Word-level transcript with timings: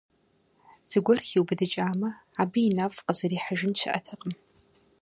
Зыгуэр 0.89 1.19
хиубыдыкӀамэ, 1.27 2.09
абы 2.41 2.59
и 2.67 2.71
нэфӀ 2.77 2.99
къызэрихьыжын 3.05 3.73
щыӀэтэкъым. 3.79 4.33